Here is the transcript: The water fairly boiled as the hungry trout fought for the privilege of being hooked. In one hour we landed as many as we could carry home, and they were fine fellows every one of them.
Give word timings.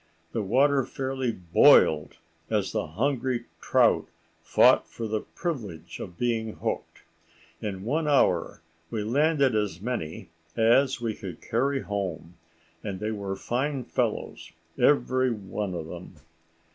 The 0.31 0.41
water 0.41 0.83
fairly 0.83 1.31
boiled 1.31 2.17
as 2.49 2.71
the 2.71 2.87
hungry 2.87 3.45
trout 3.59 4.07
fought 4.41 4.87
for 4.87 5.05
the 5.07 5.19
privilege 5.21 5.99
of 5.99 6.17
being 6.17 6.53
hooked. 6.53 7.03
In 7.61 7.83
one 7.83 8.07
hour 8.07 8.63
we 8.89 9.03
landed 9.03 9.53
as 9.53 9.79
many 9.79 10.29
as 10.57 11.01
we 11.01 11.13
could 11.13 11.39
carry 11.39 11.81
home, 11.81 12.33
and 12.83 12.99
they 12.99 13.11
were 13.11 13.35
fine 13.35 13.83
fellows 13.83 14.51
every 14.79 15.29
one 15.29 15.75
of 15.75 15.85
them. 15.85 16.15